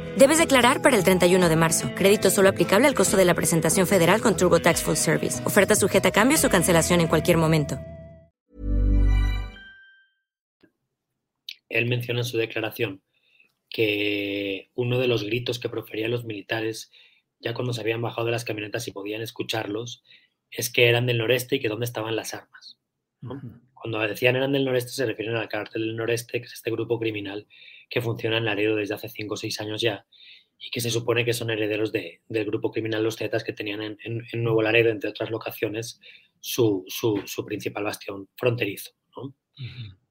Debes 0.17 0.39
declarar 0.39 0.81
para 0.81 0.97
el 0.97 1.05
31 1.05 1.47
de 1.47 1.55
marzo. 1.55 1.89
Crédito 1.95 2.29
solo 2.29 2.49
aplicable 2.49 2.85
al 2.85 2.93
costo 2.93 3.15
de 3.15 3.23
la 3.23 3.33
presentación 3.33 3.87
federal 3.87 4.21
con 4.21 4.35
TurboTax 4.35 4.83
Full 4.83 4.95
Service. 4.95 5.41
Oferta 5.45 5.73
sujeta 5.73 6.09
a 6.09 6.11
cambios 6.11 6.43
o 6.43 6.49
cancelación 6.49 6.99
en 6.99 7.07
cualquier 7.07 7.37
momento. 7.37 7.79
Él 11.69 11.85
menciona 11.87 12.19
en 12.19 12.25
su 12.25 12.37
declaración 12.37 13.01
que 13.69 14.69
uno 14.75 14.99
de 14.99 15.07
los 15.07 15.23
gritos 15.23 15.59
que 15.59 15.69
proferían 15.69 16.11
los 16.11 16.25
militares 16.25 16.91
ya 17.39 17.53
cuando 17.53 17.71
se 17.71 17.79
habían 17.79 18.01
bajado 18.01 18.25
de 18.25 18.33
las 18.33 18.43
camionetas 18.43 18.87
y 18.89 18.91
podían 18.91 19.21
escucharlos 19.21 20.03
es 20.51 20.69
que 20.69 20.89
eran 20.89 21.05
del 21.05 21.19
noreste 21.19 21.55
y 21.55 21.59
que 21.61 21.69
dónde 21.69 21.85
estaban 21.85 22.17
las 22.17 22.33
armas. 22.33 22.77
Cuando 23.73 23.99
decían 23.99 24.35
eran 24.35 24.51
del 24.51 24.65
noreste, 24.65 24.91
se 24.91 25.05
refieren 25.05 25.37
al 25.37 25.47
cártel 25.47 25.83
del 25.83 25.95
noreste, 25.95 26.41
que 26.41 26.47
es 26.47 26.53
este 26.53 26.69
grupo 26.69 26.99
criminal 26.99 27.47
que 27.91 28.01
funciona 28.01 28.37
en 28.37 28.45
Laredo 28.45 28.77
desde 28.77 28.95
hace 28.95 29.09
5 29.09 29.33
o 29.33 29.37
6 29.37 29.61
años 29.61 29.81
ya 29.81 30.07
y 30.57 30.69
que 30.69 30.79
se 30.79 30.89
supone 30.89 31.25
que 31.25 31.33
son 31.33 31.49
herederos 31.49 31.91
del 31.91 32.45
grupo 32.45 32.71
criminal 32.71 33.03
Los 33.03 33.17
Zetas 33.17 33.43
que 33.43 33.51
tenían 33.51 33.97
en, 34.03 34.43
Nuevo 34.43 34.61
Laredo, 34.61 34.89
entre 34.89 35.09
otras 35.09 35.29
locaciones, 35.29 35.99
su, 36.39 36.85
principal 37.45 37.83
bastión 37.83 38.29
fronterizo. 38.37 38.91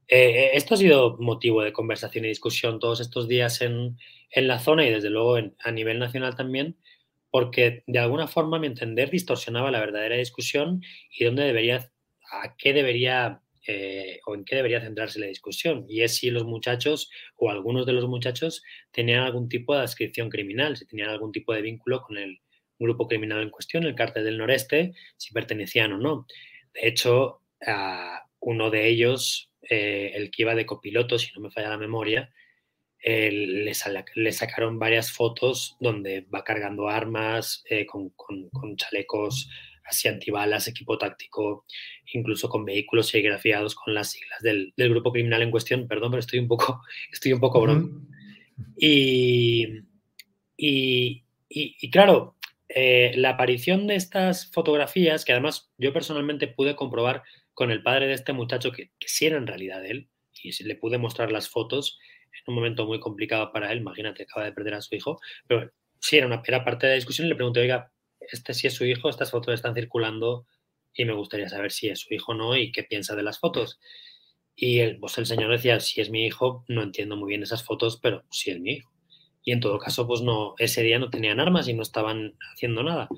Eh, 0.09 0.29
eh, 0.29 0.51
esto 0.55 0.75
ha 0.75 0.77
sido 0.77 1.17
motivo 1.19 1.63
de 1.63 1.73
conversación 1.73 2.25
y 2.25 2.29
discusión 2.29 2.81
todos 2.81 3.01
estos 3.01 3.29
días 3.29 3.61
en, 3.63 3.97
la 4.35 4.59
zona 4.59 4.85
y 4.85 4.91
desde 4.91 5.11
luego 5.11 5.37
a 5.37 5.73
nivel 5.73 6.01
nacional 6.01 6.35
también, 6.37 6.77
porque 7.31 7.85
de 7.87 7.99
alguna 8.01 8.27
forma, 8.27 8.57
a 8.57 8.61
mi 8.61 8.67
entender, 8.67 9.09
distorsionaba 9.11 9.71
la 9.71 9.81
verdadera 9.81 10.17
discusión 10.17 10.83
y 11.17 11.25
dónde 11.25 11.45
debería, 11.45 11.93
a 12.33 12.57
qué 12.57 12.73
debería 12.73 13.41
eh, 13.67 14.21
o 14.27 14.35
en 14.35 14.45
qué 14.45 14.57
debería 14.57 14.81
centrarse 14.81 15.21
la 15.21 15.27
discusión, 15.27 15.85
y 15.89 16.03
es 16.03 16.17
si 16.17 16.31
los 16.31 16.45
muchachos 16.45 17.11
o 17.37 17.51
algunos 17.51 17.87
de 17.87 17.93
los 17.93 18.09
muchachos 18.09 18.63
tenían 18.91 19.23
algún 19.23 19.49
tipo 19.49 19.75
de 19.75 19.83
adscripción 19.83 20.31
criminal, 20.31 20.77
si 20.77 20.87
tenían 20.87 21.11
algún 21.11 21.33
tipo 21.33 21.53
de 21.53 21.63
vínculo 21.63 22.03
con 22.03 22.17
el 22.17 22.41
grupo 22.79 23.07
criminal 23.07 23.43
en 23.43 23.51
cuestión, 23.51 23.85
el 23.85 23.95
cártel 23.95 24.25
del 24.25 24.39
noreste, 24.39 24.93
si 25.17 25.33
pertenecían 25.33 25.93
o 25.93 25.99
no. 25.99 26.27
De 26.73 26.89
hecho, 26.89 27.43
uno 28.41 28.71
de 28.71 28.89
ellos, 28.89 29.51
eh, 29.63 30.13
el 30.15 30.31
que 30.31 30.43
iba 30.43 30.55
de 30.55 30.67
copiloto, 30.67 31.19
si 31.19 31.31
no 31.35 31.43
me 31.43 31.51
falla 31.51 31.69
la 31.69 31.77
memoria, 31.77 32.33
le, 33.03 33.75
sacaron 34.33 34.79
varias 34.79 35.13
fotos 35.13 35.77
donde 35.81 36.23
va 36.23 36.45
cargando 36.45 36.89
armas 36.89 37.65
eh, 37.69 37.87
con, 37.87 38.13
chalecos 38.77 39.49
así 39.91 40.09
antibalas, 40.09 40.69
equipo 40.69 40.97
táctico, 40.97 41.67
incluso 42.13 42.49
con 42.49 42.65
vehículos 42.65 43.09
serigrafiados 43.09 43.75
con 43.75 43.95
las 43.95 44.11
siglas 44.11 44.41
del, 44.43 44.73
grupo 44.77 45.13
criminal 45.13 45.43
en 45.43 45.51
cuestión. 45.51 45.87
Perdón, 45.89 46.13
pero 46.13 46.21
estoy 46.21 46.39
un 46.39 46.49
poco, 46.49 46.83
estoy 47.13 47.33
un 47.33 47.41
poco 47.41 47.61
bronco. 47.61 48.01
y, 48.77 49.67
y, 50.57 51.91
claro, 51.91 52.37
eh, 52.69 53.13
la 53.17 53.31
aparición 53.31 53.87
de 53.87 53.97
estas 53.97 54.51
fotografías, 54.53 55.25
que 55.25 55.33
además 55.33 55.73
yo 55.79 55.93
personalmente 55.93 56.49
pude 56.49 56.77
comprobar 56.77 57.23
con 57.53 57.71
el 57.71 57.83
padre 57.83 58.07
de 58.07 58.15
este 58.15 58.33
muchacho 58.33 58.73
que, 58.73 58.91
que 58.99 59.09
sí 59.09 59.27
era 59.27 59.37
en 59.37 59.47
realidad 59.47 59.85
él, 59.85 60.09
y 60.43 60.65
le 60.65 60.77
pude 60.77 60.99
mostrar 60.99 61.33
las 61.33 61.49
fotos 61.49 61.99
en 62.33 62.53
un 62.53 62.55
momento 62.55 62.87
muy 62.87 63.01
complicado 63.01 63.53
para 63.53 63.71
él, 63.73 63.79
imagínate, 63.79 64.23
acaba 64.23 64.47
de 64.47 64.53
perder 64.53 64.75
a 64.75 64.81
su 64.81 64.95
hijo, 64.95 65.21
pero 65.47 65.71
sí 66.01 66.17
era, 66.17 66.27
una, 66.27 66.43
era 66.47 66.65
parte 66.65 66.87
de 66.87 66.93
la 66.93 66.97
discusión 66.97 67.27
y 67.27 67.31
le 67.31 67.37
pregunté, 67.37 67.61
oiga, 67.61 67.93
este 68.33 68.55
sí 68.55 68.67
es 68.67 68.75
su 68.75 68.85
hijo, 68.85 69.09
estas 69.09 69.31
fotos 69.31 69.55
están 69.55 69.75
circulando 69.75 70.47
y 70.95 71.05
me 71.05 71.15
gustaría 71.15 71.49
saber 71.49 71.71
si 71.73 71.89
es 71.89 72.01
su 72.01 72.13
hijo 72.15 72.33
o 72.33 72.35
no 72.35 72.57
y 72.57 72.73
qué 72.73 72.83
piensa 72.83 73.15
de 73.15 73.23
las 73.23 73.39
fotos. 73.39 73.81
Y 74.57 74.81
el, 74.81 74.99
pues 74.99 75.17
el 75.19 75.27
señor 75.27 75.51
decía, 75.51 75.81
si 75.81 76.01
es 76.01 76.11
mi 76.11 76.27
hijo, 76.27 76.65
no 76.69 76.83
entiendo 76.83 77.17
muy 77.17 77.29
bien 77.29 77.43
esas 77.43 77.65
fotos, 77.65 77.99
pero 78.03 78.25
sí 78.31 78.51
es 78.51 78.61
mi 78.61 78.73
hijo. 78.73 78.93
Y 79.43 79.53
en 79.53 79.61
todo 79.61 79.79
caso, 79.79 80.07
pues 80.07 80.21
no, 80.21 80.55
ese 80.59 80.83
día 80.83 80.99
no 80.99 81.09
tenían 81.09 81.41
armas 81.41 81.67
y 81.69 81.73
no 81.73 81.83
estaban 81.83 82.37
haciendo 82.53 82.83
nada. 82.83 83.09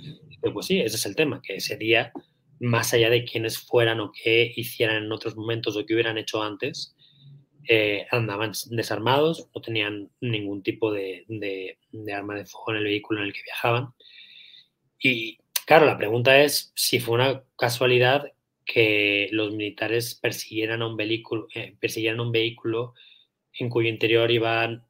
pues 0.53 0.67
sí, 0.67 0.81
ese 0.81 0.97
es 0.97 1.07
el 1.07 1.17
tema, 1.17 1.41
que 1.43 1.57
ese 1.57 1.77
día, 1.77 2.13
más 2.61 2.95
allá 2.95 3.11
de 3.11 3.25
quienes 3.25 3.59
fueran 3.59 3.99
o 4.01 4.13
qué 4.13 4.53
hicieran 4.55 5.05
en 5.05 5.13
otros 5.13 5.37
momentos 5.37 5.77
o 5.77 5.85
qué 5.85 5.95
hubieran 5.95 6.19
hecho 6.19 6.43
antes, 6.43 6.95
eh, 7.69 8.07
andaban 8.13 8.53
desarmados, 8.71 9.49
no 9.55 9.61
tenían 9.61 10.11
ningún 10.21 10.63
tipo 10.63 10.93
de 10.93 11.25
arma 12.15 12.37
de 12.37 12.45
fuego 12.45 12.73
en 12.73 12.77
el 12.79 12.85
vehículo 12.85 13.21
en 13.21 13.27
el 13.27 13.33
que 13.33 13.43
viajaban 13.43 13.95
y 15.03 15.39
claro, 15.67 15.87
la 15.87 15.99
pregunta 15.99 16.41
es 16.41 16.73
si 16.75 17.01
fue 17.01 17.15
una 17.15 17.43
casualidad 17.57 18.33
que 18.65 19.29
los 19.33 19.53
militares 19.53 20.15
persiguieran 20.15 20.83
a 20.83 20.87
un 20.87 20.97
vehículo, 20.97 21.49
eh, 21.55 21.77
persiguieran 21.81 22.21
un 22.21 22.33
vehículo 22.33 22.95
en 23.59 23.69
cuyo 23.69 23.89
interior 23.89 24.31
iban 24.31 24.85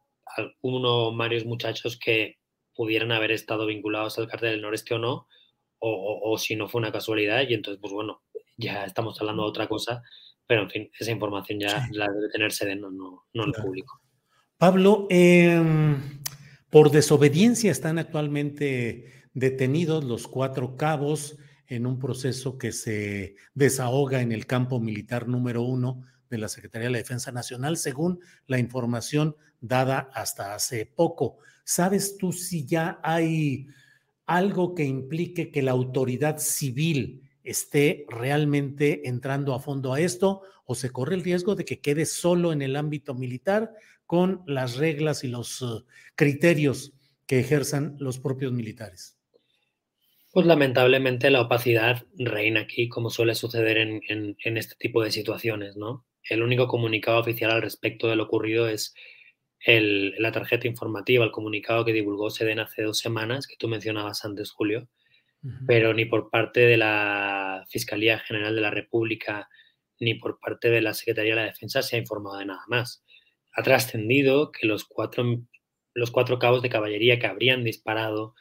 uno 0.61 1.09
o 1.09 1.17
varios 1.17 1.45
muchachos 1.45 1.99
que 1.99 2.39
pudieran 2.75 3.13
haber 3.13 3.33
estado 3.33 3.67
vinculados 3.67 4.19
al 4.19 4.29
cártel 4.29 4.53
del 4.53 4.63
noreste 4.63 4.95
o 4.95 4.99
no, 4.99 5.27
o, 5.85 6.39
si 6.39 6.55
no 6.55 6.69
fue 6.69 6.81
una 6.81 6.93
casualidad, 6.93 7.43
y 7.49 7.55
entonces, 7.55 7.81
pues 7.81 7.93
bueno, 7.93 8.23
ya 8.57 8.85
estamos 8.85 9.21
hablando 9.21 9.43
de 9.43 9.49
otra 9.49 9.67
cosa, 9.67 10.01
pero 10.47 10.63
en 10.63 10.71
fin, 10.71 10.91
esa 10.97 11.11
información 11.11 11.59
ya 11.59 11.89
la 11.91 12.07
debe 12.07 12.29
tenerse 12.29 12.65
de 12.67 12.77
no, 12.77 12.91
no, 12.93 13.25
no 13.35 13.45
el 13.45 13.53
público. 13.53 14.01
Pablo, 14.57 15.09
em, 15.11 16.23
por 16.71 16.93
desobediencia 16.93 17.73
están 17.73 17.99
actualmente 17.99 19.22
detenidos 19.35 20.05
los 20.05 20.29
cuatro 20.29 20.77
cabos 20.77 21.37
en 21.67 21.87
un 21.87 21.99
proceso 21.99 22.59
que 22.59 22.73
se 22.73 23.37
desahoga 23.55 24.21
en 24.21 24.33
el 24.33 24.47
campo 24.47 24.81
militar 24.81 25.29
número 25.29 25.63
uno 25.63 26.03
de 26.29 26.39
la 26.39 26.49
Secretaría 26.49 26.89
de 26.89 26.93
la 26.93 26.99
Defensa 26.99 27.33
Nacional, 27.33 27.77
según 27.77 28.21
la 28.47 28.59
información 28.59 29.37
dada 29.61 30.11
hasta 30.15 30.55
hace 30.55 30.87
poco. 30.87 31.39
¿Sabes 31.65 32.17
tú 32.17 32.33
si 32.33 32.67
ya 32.67 33.01
hay 33.03 33.69
algo 34.27 34.75
que 34.75 34.85
implique 34.85 35.51
que 35.51 35.63
la 35.63 35.73
autoridad 35.73 36.39
civil 36.39 37.23
esté 37.45 38.07
realmente 38.09 39.09
entrando 39.09 39.55
a 39.55 39.61
fondo 39.61 39.93
a 39.93 40.01
esto 40.01 40.43
o 40.65 40.75
se 40.75 40.91
corre 40.91 41.15
el 41.15 41.25
riesgo 41.25 41.55
de 41.55 41.65
que 41.65 41.81
quede 41.81 42.07
solo 42.07 42.53
en 42.53 42.63
el 42.63 42.77
ámbito 42.77 43.15
militar 43.15 43.75
con 44.07 44.43
las 44.47 44.77
reglas 44.77 45.25
y 45.25 45.29
los 45.29 45.61
uh, 45.63 45.85
criterios 46.15 46.93
que 47.27 47.41
ejerzan 47.41 47.97
los 47.99 48.19
propios 48.19 48.53
militares? 48.53 49.22
Pues 50.33 50.47
lamentablemente 50.47 51.31
la 51.31 51.43
opacidad 51.43 52.07
reina 52.17 52.61
aquí, 52.61 52.89
como 52.89 53.11
suele 53.11 53.35
suceder 53.35 53.77
en, 53.77 54.37
este 54.39 54.75
tipo 54.79 55.03
de 55.03 55.11
situaciones, 55.11 55.77
¿no? 55.77 56.07
El 56.27 56.43
único 56.43 56.69
comunicado 56.69 57.21
oficial 57.21 57.51
al 57.51 57.61
respecto 57.61 58.09
de 58.09 58.17
lo 58.17 58.25
ocurrido 58.25 58.67
es 58.67 58.95
la 59.67 60.33
tarjeta 60.33 60.67
informativa, 60.67 61.25
el 61.25 61.31
comunicado 61.31 61.85
que 61.85 61.93
divulgó 61.93 62.31
Sedena 62.31 62.63
hace 62.63 62.83
dos 62.83 62.99
semanas, 62.99 63.47
que 63.47 63.57
tú 63.59 63.69
mencionabas 63.69 64.25
antes, 64.25 64.53
Julio, 64.53 64.89
pero 65.67 65.93
ni 65.93 66.07
por 66.07 66.31
parte 66.31 66.61
de 66.61 66.79
la 66.79 67.67
Fiscalía 67.69 68.19
General 68.19 68.55
de 68.55 68.61
la 68.61 68.71
República 68.71 69.51
ni 70.01 70.15
por 70.15 70.41
parte 70.41 70.71
de 70.71 70.81
la 70.81 70.95
Secretaría 70.95 71.35
de 71.35 71.41
la 71.43 71.47
Defensa 71.47 71.83
se 71.83 71.97
ha 71.97 71.99
informado 71.99 72.39
de 72.39 72.47
nada 72.47 72.65
más. 72.69 73.05
Ha 73.53 73.63
trascendido 73.63 74.51
que 74.51 74.67
los 74.67 74.85
cuatro, 74.85 75.25
los 75.95 76.11
cuatro 76.11 76.39
cabos 76.39 76.63
de 76.63 76.71
caballería 76.71 77.19
que 77.19 77.27
habrían 77.27 77.65
disparado 77.65 78.35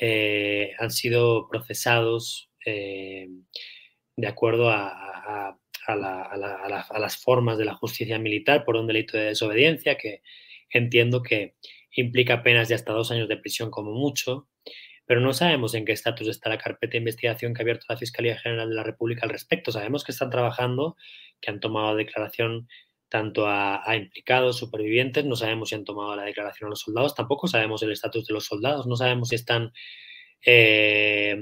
eh, 0.00 0.72
han 0.78 0.90
sido 0.90 1.48
procesados 1.48 2.50
eh, 2.64 3.28
de 4.16 4.26
acuerdo 4.26 4.70
a, 4.70 5.58
las 5.88 7.16
formas 7.18 7.58
de 7.58 7.64
la 7.64 7.74
justicia 7.74 8.18
militar 8.18 8.64
por 8.64 8.76
un 8.76 8.86
delito 8.88 9.16
de 9.16 9.26
desobediencia 9.26 9.96
que 9.96 10.22
entiendo 10.70 11.22
que 11.22 11.54
implica 11.92 12.42
penas 12.42 12.68
de 12.68 12.74
hasta 12.74 12.92
dos 12.92 13.10
años 13.10 13.28
de 13.28 13.36
prisión 13.36 13.70
como 13.70 13.92
mucho, 13.92 14.48
pero 15.06 15.20
no 15.20 15.32
sabemos 15.32 15.74
en 15.74 15.84
qué 15.84 15.92
estatus 15.92 16.26
está 16.26 16.48
la 16.48 16.58
carpeta 16.58 16.92
de 16.92 16.98
investigación 16.98 17.54
que 17.54 17.62
ha 17.62 17.64
abierto 17.64 17.86
la 17.88 17.96
Fiscalía 17.96 18.36
General 18.36 18.68
de 18.68 18.74
la 18.74 18.82
República 18.82 19.22
al 19.22 19.30
respecto. 19.30 19.70
Sabemos 19.70 20.02
que 20.02 20.12
están 20.12 20.30
trabajando, 20.30 20.96
que 21.40 21.50
han 21.50 21.60
tomado 21.60 21.94
declaración 21.94 22.68
tanto 23.08 23.46
a, 23.46 23.82
implicados, 23.96 24.58
supervivientes, 24.58 25.24
no 25.24 25.36
sabemos 25.36 25.68
si 25.68 25.74
han 25.74 25.84
tomado 25.84 26.16
la 26.16 26.24
declaración 26.24 26.68
a 26.68 26.70
los 26.70 26.80
soldados, 26.80 27.14
tampoco 27.14 27.46
sabemos 27.46 27.82
el 27.82 27.92
estatus 27.92 28.26
de 28.26 28.34
los 28.34 28.46
soldados, 28.46 28.86
no 28.86 28.96
sabemos 28.96 29.28
si 29.28 29.36
están 29.36 29.72
eh, 30.44 31.36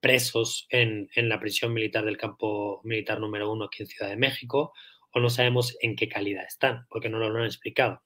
presos 0.00 0.66
en, 0.70 1.08
la 1.14 1.38
prisión 1.38 1.72
militar 1.72 2.04
del 2.04 2.16
campo 2.16 2.80
militar 2.84 3.20
número 3.20 3.52
uno 3.52 3.66
aquí 3.66 3.82
en 3.82 3.88
Ciudad 3.88 4.10
de 4.10 4.16
México, 4.16 4.72
o 5.12 5.20
no 5.20 5.28
sabemos 5.28 5.76
en 5.80 5.94
qué 5.94 6.08
calidad 6.08 6.44
están, 6.44 6.86
porque 6.88 7.10
no 7.10 7.18
lo 7.18 7.38
han 7.38 7.44
explicado. 7.44 8.02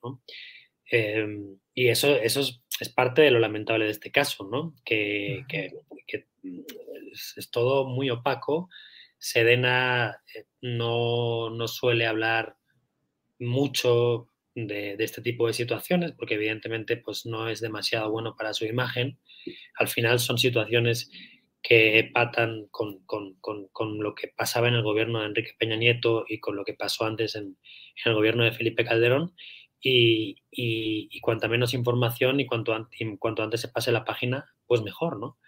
Em, 0.90 1.58
y 1.74 1.88
eso, 1.88 2.16
eso 2.16 2.40
es, 2.40 2.88
parte 2.94 3.22
de 3.22 3.30
lo 3.30 3.38
lamentable 3.38 3.86
de 3.86 3.92
este 3.92 4.10
caso, 4.10 4.48
¿no? 4.50 4.74
que, 4.84 5.44
es, 7.36 7.50
todo 7.50 7.86
muy 7.86 8.10
opaco. 8.10 8.68
Sedena 9.18 10.20
eh, 10.34 10.44
no, 10.60 11.48
no 11.50 11.68
suele 11.68 12.06
hablar 12.06 12.56
mucho 13.38 14.28
de, 14.54 14.96
este 14.98 15.22
tipo 15.22 15.46
de 15.46 15.52
situaciones, 15.52 16.12
porque 16.12 16.34
evidentemente 16.34 16.96
pues, 16.96 17.26
no 17.26 17.48
es 17.48 17.60
demasiado 17.60 18.10
bueno 18.10 18.36
para 18.36 18.54
su 18.54 18.64
imagen. 18.64 19.18
Al 19.78 19.88
final 19.88 20.18
son 20.18 20.38
situaciones 20.38 21.10
que 21.62 22.10
patan 22.14 22.68
con, 22.70 23.02
lo 23.98 24.14
que 24.14 24.28
pasaba 24.28 24.68
en 24.68 24.74
el 24.74 24.82
gobierno 24.82 25.20
de 25.20 25.26
Enrique 25.26 25.52
Peña 25.58 25.76
Nieto 25.76 26.24
y 26.28 26.38
con 26.38 26.56
lo 26.56 26.64
que 26.64 26.74
pasó 26.74 27.04
antes 27.04 27.34
en, 27.34 27.58
el 28.04 28.14
gobierno 28.14 28.44
de 28.44 28.52
Felipe 28.52 28.84
Calderón. 28.84 29.34
Y, 29.80 30.42
y, 30.50 31.20
cuanta 31.20 31.48
menos 31.48 31.74
información 31.74 32.40
y 32.40 32.46
cuanto, 32.46 32.74
cuanto 33.18 33.42
antes 33.42 33.60
se 33.60 33.68
pase 33.68 33.92
la 33.92 34.04
página, 34.04 34.46
pues 34.66 34.82
mejor, 34.82 35.20
¿no? 35.20 35.38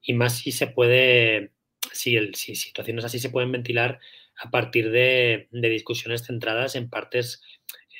Y 0.00 0.14
más 0.14 0.38
si 0.38 0.52
se 0.52 0.68
puede, 0.68 1.52
si, 1.92 2.16
el, 2.16 2.34
si 2.34 2.54
situaciones 2.54 3.04
así 3.04 3.18
se 3.18 3.30
pueden 3.30 3.52
ventilar 3.52 3.98
a 4.42 4.50
partir 4.50 4.90
de, 4.90 5.48
discusiones 5.50 6.26
centradas 6.26 6.74
en 6.74 6.88
partes 6.88 7.42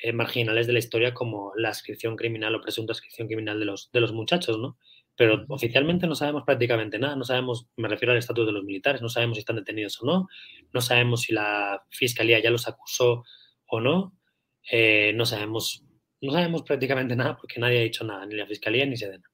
eh, 0.03 0.13
marginales 0.13 0.67
de 0.67 0.73
la 0.73 0.79
historia 0.79 1.15
como 1.15 1.53
la 1.57 1.71
ascripción 1.71 2.17
criminal 2.17 2.55
o 2.55 2.61
presunta 2.61 2.93
ascripción 2.93 3.29
criminal 3.29 3.59
de 3.59 3.67
los, 3.67 3.91
de 3.93 4.01
los 4.01 4.13
muchachos, 4.13 4.59
¿no? 4.59 4.77
Pero 5.17 5.45
oficialmente 5.49 6.09
no 6.09 6.17
sabemos 6.17 6.43
prácticamente 6.45 6.99
nada, 6.99 7.15
no 7.15 7.25
sabemos, 7.25 7.69
me 7.77 7.89
refiero 7.89 8.13
al 8.13 8.19
estatus 8.19 8.47
de 8.47 8.53
los 8.53 8.65
militares, 8.65 9.01
no 9.01 9.09
sabemos 9.09 9.37
si 9.37 9.41
están 9.41 9.57
detenidos 9.57 10.03
o 10.03 10.07
no, 10.07 10.29
no 10.73 10.81
sabemos 10.81 11.23
si 11.23 11.33
la 11.33 11.85
fiscalía 11.89 12.41
ya 12.41 12.51
los 12.51 12.67
acusó 12.67 13.23
o 13.67 13.81
no, 13.81 14.19
eh, 14.71 15.13
no 15.15 15.25
sabemos, 15.25 15.85
no 16.21 16.33
sabemos 16.33 16.63
prácticamente 16.63 17.15
nada 17.17 17.37
porque 17.37 17.61
nadie 17.61 17.79
ha 17.79 17.85
dicho 17.85 18.05
nada, 18.05 18.27
ni 18.27 18.35
la 18.35 18.47
fiscalía 18.47 18.85
ni 18.87 18.97
Sedena. 18.97 19.31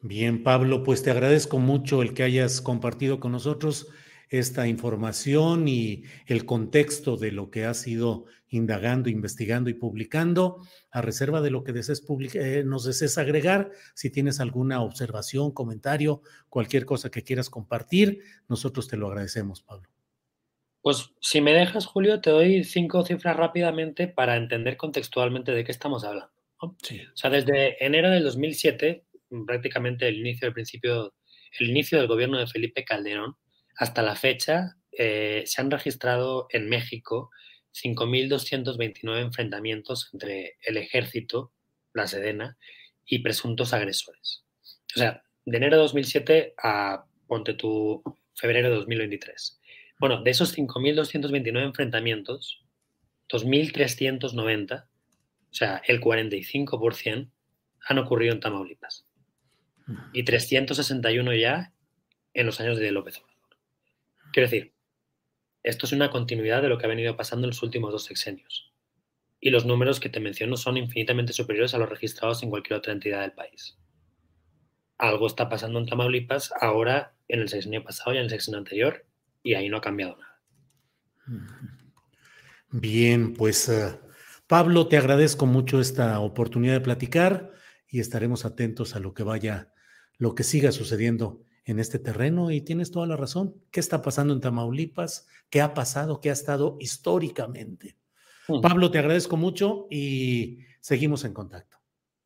Bien, 0.00 0.42
Pablo, 0.42 0.82
pues 0.82 1.02
te 1.02 1.10
agradezco 1.10 1.58
mucho 1.58 2.02
el 2.02 2.12
que 2.12 2.24
hayas 2.24 2.60
compartido 2.60 3.20
con 3.20 3.32
nosotros 3.32 3.88
esta 4.28 4.66
información 4.66 5.68
y 5.68 6.04
el 6.26 6.44
contexto 6.44 7.16
de 7.16 7.32
lo 7.32 7.50
que 7.50 7.64
has 7.64 7.86
ido 7.86 8.26
indagando, 8.48 9.08
investigando 9.08 9.68
y 9.68 9.74
publicando, 9.74 10.58
a 10.90 11.02
reserva 11.02 11.40
de 11.40 11.50
lo 11.50 11.64
que 11.64 11.72
desees 11.72 12.04
eh, 12.34 12.62
nos 12.64 12.84
desees 12.84 13.18
agregar. 13.18 13.70
Si 13.94 14.10
tienes 14.10 14.40
alguna 14.40 14.80
observación, 14.82 15.52
comentario, 15.52 16.22
cualquier 16.48 16.84
cosa 16.84 17.10
que 17.10 17.22
quieras 17.22 17.50
compartir, 17.50 18.20
nosotros 18.48 18.88
te 18.88 18.96
lo 18.96 19.08
agradecemos, 19.08 19.62
Pablo. 19.62 19.88
Pues 20.82 21.10
si 21.20 21.40
me 21.40 21.52
dejas, 21.52 21.86
Julio, 21.86 22.20
te 22.20 22.30
doy 22.30 22.62
cinco 22.62 23.04
cifras 23.04 23.36
rápidamente 23.36 24.06
para 24.06 24.36
entender 24.36 24.76
contextualmente 24.76 25.52
de 25.52 25.64
qué 25.64 25.72
estamos 25.72 26.04
hablando. 26.04 26.32
O 26.58 26.76
sea, 27.14 27.30
desde 27.30 27.84
enero 27.84 28.10
del 28.10 28.22
2007, 28.22 29.04
prácticamente 29.46 30.08
el 30.08 30.18
inicio 30.18 30.46
del 30.46 30.54
principio, 30.54 31.14
el 31.58 31.70
inicio 31.70 31.98
del 31.98 32.06
gobierno 32.06 32.38
de 32.38 32.46
Felipe 32.46 32.84
Calderón, 32.84 33.36
hasta 33.76 34.02
la 34.02 34.14
fecha 34.14 34.76
eh, 34.92 35.42
se 35.46 35.60
han 35.60 35.70
registrado 35.70 36.46
en 36.50 36.68
México 36.68 37.30
5.229 37.74 39.20
enfrentamientos 39.20 40.10
entre 40.12 40.56
el 40.62 40.76
ejército, 40.76 41.52
la 41.92 42.06
Sedena, 42.06 42.56
y 43.06 43.18
presuntos 43.18 43.72
agresores. 43.72 44.44
O 44.94 44.98
sea, 44.98 45.22
de 45.44 45.56
enero 45.56 45.76
de 45.76 45.82
2007 45.82 46.54
a, 46.62 47.04
ponte 47.26 47.54
tu, 47.54 48.02
febrero 48.34 48.70
de 48.70 48.76
2023. 48.76 49.60
Bueno, 49.98 50.22
de 50.22 50.30
esos 50.30 50.56
5.229 50.56 51.62
enfrentamientos, 51.62 52.64
2.390, 53.28 54.84
o 54.84 55.54
sea, 55.54 55.82
el 55.86 56.00
45%, 56.00 57.30
han 57.86 57.98
ocurrido 57.98 58.32
en 58.32 58.40
Tamaulipas. 58.40 59.06
Y 60.12 60.24
361 60.24 61.34
ya 61.34 61.72
en 62.32 62.46
los 62.46 62.58
años 62.60 62.78
de 62.78 62.90
López 62.90 63.18
Obrador. 63.18 63.33
Quiero 64.34 64.50
decir, 64.50 64.74
esto 65.62 65.86
es 65.86 65.92
una 65.92 66.10
continuidad 66.10 66.60
de 66.60 66.68
lo 66.68 66.76
que 66.76 66.86
ha 66.86 66.88
venido 66.88 67.16
pasando 67.16 67.46
en 67.46 67.50
los 67.50 67.62
últimos 67.62 67.92
dos 67.92 68.02
sexenios. 68.02 68.74
Y 69.38 69.50
los 69.50 69.64
números 69.64 70.00
que 70.00 70.08
te 70.08 70.18
menciono 70.18 70.56
son 70.56 70.76
infinitamente 70.76 71.32
superiores 71.32 71.72
a 71.72 71.78
los 71.78 71.88
registrados 71.88 72.42
en 72.42 72.50
cualquier 72.50 72.80
otra 72.80 72.92
entidad 72.92 73.20
del 73.20 73.30
país. 73.30 73.78
Algo 74.98 75.28
está 75.28 75.48
pasando 75.48 75.78
en 75.78 75.86
Tamaulipas 75.86 76.52
ahora, 76.60 77.14
en 77.28 77.42
el 77.42 77.48
sexenio 77.48 77.84
pasado 77.84 78.12
y 78.12 78.16
en 78.16 78.24
el 78.24 78.30
sexenio 78.30 78.58
anterior, 78.58 79.06
y 79.44 79.54
ahí 79.54 79.68
no 79.68 79.76
ha 79.76 79.80
cambiado 79.80 80.16
nada. 80.16 80.42
Bien, 82.70 83.34
pues 83.34 83.68
eh, 83.68 84.00
Pablo, 84.48 84.88
te 84.88 84.96
agradezco 84.96 85.46
mucho 85.46 85.80
esta 85.80 86.18
oportunidad 86.18 86.72
de 86.72 86.80
platicar 86.80 87.52
y 87.88 88.00
estaremos 88.00 88.44
atentos 88.44 88.96
a 88.96 88.98
lo 88.98 89.14
que 89.14 89.22
vaya, 89.22 89.72
lo 90.18 90.34
que 90.34 90.42
siga 90.42 90.72
sucediendo 90.72 91.44
en 91.64 91.78
este 91.78 91.98
terreno 91.98 92.50
y 92.50 92.60
tienes 92.60 92.90
toda 92.90 93.06
la 93.06 93.16
razón. 93.16 93.54
¿Qué 93.70 93.80
está 93.80 94.02
pasando 94.02 94.34
en 94.34 94.40
Tamaulipas? 94.40 95.26
¿Qué 95.50 95.60
ha 95.60 95.74
pasado? 95.74 96.20
¿Qué 96.20 96.30
ha 96.30 96.32
estado 96.32 96.76
históricamente? 96.80 97.96
Mm. 98.48 98.60
Pablo, 98.60 98.90
te 98.90 98.98
agradezco 98.98 99.36
mucho 99.36 99.86
y 99.90 100.58
seguimos 100.80 101.24
en 101.24 101.32
contacto. 101.32 101.78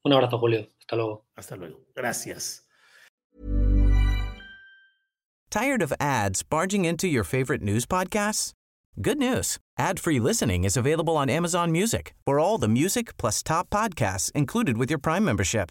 Un 0.05 0.13
abrazo, 0.13 0.39
Julio. 0.39 0.71
Hasta 0.81 0.97
luego. 0.97 1.27
Hasta 1.35 1.57
luego. 1.57 1.85
Gracias. 1.95 2.65
¿Tired 5.51 5.83
of 5.83 5.95
ads 5.99 6.43
barging 6.43 6.85
into 6.85 7.07
your 7.07 7.25
favorite 7.25 7.63
news 7.63 7.87
podcasts? 7.87 8.53
Good 9.01 9.19
news. 9.19 9.59
Ad-free 9.79 10.21
listening 10.21 10.65
is 10.65 10.77
available 10.77 11.17
on 11.17 11.31
Amazon 11.31 11.71
Music 11.71 12.15
for 12.27 12.39
all 12.39 12.59
the 12.59 12.69
music 12.69 13.17
plus 13.17 13.43
top 13.43 13.71
podcasts 13.71 14.31
included 14.33 14.77
with 14.77 14.91
your 14.91 14.99
Prime 14.99 15.25
membership. 15.25 15.71